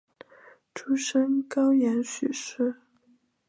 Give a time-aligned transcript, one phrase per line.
[0.73, 2.77] 出身高阳许氏。